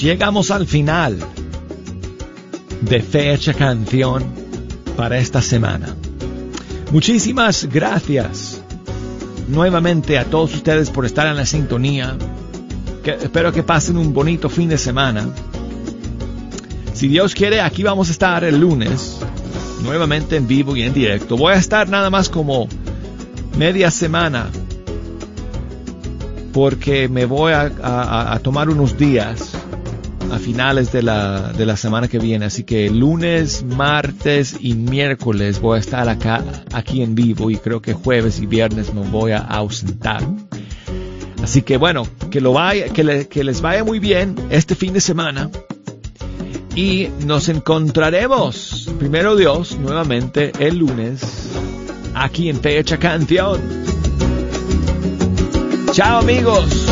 Llegamos 0.03 0.51
al 0.51 0.67
final 0.67 1.17
de 2.81 3.01
Fecha 3.01 3.53
Canción 3.53 4.25
para 4.97 5.17
esta 5.17 5.41
semana. 5.41 5.95
Muchísimas 6.91 7.69
gracias 7.71 8.61
nuevamente 9.47 10.19
a 10.19 10.25
todos 10.25 10.55
ustedes 10.55 10.89
por 10.89 11.05
estar 11.05 11.25
en 11.27 11.37
la 11.37 11.45
sintonía. 11.45 12.17
Que, 13.01 13.11
espero 13.11 13.53
que 13.53 13.63
pasen 13.63 13.95
un 13.95 14.13
bonito 14.13 14.49
fin 14.49 14.67
de 14.67 14.77
semana. 14.77 15.25
Si 16.93 17.07
Dios 17.07 17.33
quiere, 17.33 17.61
aquí 17.61 17.81
vamos 17.81 18.09
a 18.09 18.11
estar 18.11 18.43
el 18.43 18.59
lunes, 18.59 19.19
nuevamente 19.83 20.35
en 20.35 20.47
vivo 20.47 20.75
y 20.75 20.83
en 20.83 20.93
directo. 20.93 21.37
Voy 21.37 21.53
a 21.53 21.57
estar 21.57 21.87
nada 21.87 22.09
más 22.09 22.27
como 22.27 22.67
media 23.57 23.89
semana 23.89 24.49
porque 26.51 27.07
me 27.07 27.23
voy 27.23 27.53
a, 27.53 28.37
tomar 28.43 28.69
unos 28.69 28.97
días 28.97 29.62
a 30.31 30.39
finales 30.39 30.91
de 30.91 31.03
la, 31.03 31.53
de 31.53 31.65
la 31.65 31.77
semana 31.77 32.07
que 32.07 32.19
viene. 32.19 32.45
Así 32.45 32.63
que 32.63 32.89
lunes, 32.89 33.63
martes 33.63 34.55
y 34.59 34.73
miércoles 34.75 35.59
voy 35.59 35.77
a 35.77 35.79
estar 35.79 36.09
acá, 36.09 36.43
aquí 36.73 37.01
en 37.01 37.15
vivo 37.15 37.49
y 37.49 37.57
creo 37.57 37.81
que 37.81 37.93
jueves 37.93 38.39
y 38.39 38.45
viernes 38.45 38.93
me 38.93 39.01
voy 39.01 39.31
a 39.31 39.39
ausentar. 39.39 40.21
Así 41.41 41.61
que 41.61 41.77
bueno, 41.77 42.07
que, 42.31 42.39
lo 42.39 42.53
vaya, 42.53 42.89
que, 42.89 43.03
le, 43.03 43.27
que 43.27 43.43
les 43.43 43.61
vaya 43.61 43.83
muy 43.83 43.99
bien 43.99 44.35
este 44.49 44.75
fin 44.75 44.93
de 44.93 45.01
semana. 45.01 45.49
Y 46.75 47.09
nos 47.25 47.49
encontraremos, 47.49 48.89
primero 48.97 49.35
Dios, 49.35 49.77
nuevamente 49.77 50.51
el 50.57 50.77
lunes, 50.77 51.21
aquí 52.15 52.49
en 52.49 52.59
Fecha 52.59 52.97
Canción. 52.97 53.61
Chao 55.91 56.19
amigos. 56.19 56.82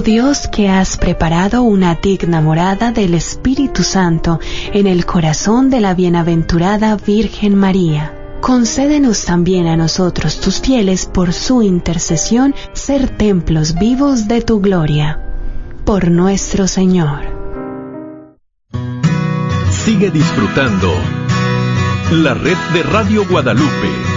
Dios 0.02 0.48
que 0.48 0.68
has 0.68 0.96
preparado 0.96 1.62
una 1.62 1.94
digna 1.94 2.40
morada 2.40 2.92
del 2.92 3.14
Espíritu 3.14 3.82
Santo 3.82 4.38
en 4.72 4.86
el 4.86 5.06
corazón 5.06 5.70
de 5.70 5.80
la 5.80 5.94
bienaventurada 5.94 6.96
Virgen 6.96 7.54
María. 7.54 8.14
Concédenos 8.40 9.24
también 9.24 9.66
a 9.66 9.76
nosotros, 9.76 10.40
tus 10.40 10.60
fieles, 10.60 11.06
por 11.06 11.32
su 11.32 11.62
intercesión, 11.62 12.54
ser 12.72 13.08
templos 13.08 13.74
vivos 13.74 14.28
de 14.28 14.42
tu 14.42 14.60
gloria. 14.60 15.20
Por 15.84 16.10
nuestro 16.10 16.68
Señor. 16.68 17.20
Sigue 19.70 20.10
disfrutando 20.10 20.92
la 22.12 22.34
red 22.34 22.56
de 22.72 22.82
Radio 22.82 23.26
Guadalupe. 23.28 24.07